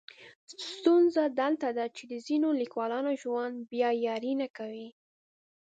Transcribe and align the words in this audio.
ستونزه 0.71 1.23
دلته 1.39 1.67
ده 1.77 1.85
چې 1.95 2.03
د 2.11 2.13
ځینو 2.27 2.49
لیکولانو 2.61 3.11
ژوند 3.21 3.55
بیا 3.71 3.89
یاري 4.07 4.33
نه 4.41 4.47
کوي. 4.57 4.89